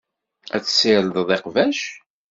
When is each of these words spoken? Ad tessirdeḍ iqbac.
Ad 0.55 0.61
tessirdeḍ 0.63 1.29
iqbac. 1.35 1.81